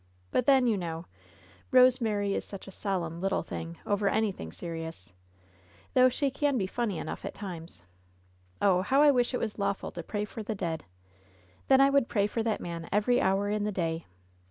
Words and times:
But, 0.31 0.47
then, 0.47 0.65
you 0.65 0.77
know, 0.79 1.05
Rosemary 1.69 2.33
is 2.33 2.43
such 2.43 2.67
a 2.67 2.71
solemn 2.71 3.21
little 3.21 3.43
thing 3.43 3.77
over 3.85 4.09
anything 4.09 4.51
serious— 4.51 5.13
^though 5.95 6.11
she 6.11 6.31
can 6.31 6.57
be 6.57 6.65
funny 6.65 6.97
enough 6.97 7.23
at 7.23 7.35
times. 7.35 7.83
Oh, 8.63 8.81
how 8.81 9.03
I 9.03 9.11
wish 9.11 9.35
it 9.35 9.39
was 9.39 9.59
lawful 9.59 9.91
to 9.91 10.01
pray 10.01 10.25
for 10.25 10.41
the 10.41 10.55
dead 10.55 10.85
I 10.85 10.87
Then 11.67 11.81
I 11.81 11.91
would 11.91 12.09
pray 12.09 12.25
for 12.25 12.41
that 12.41 12.59
man 12.59 12.89
every 12.91 13.21
hour 13.21 13.51
in 13.51 13.63
the 13.63 13.71
day. 13.71 14.07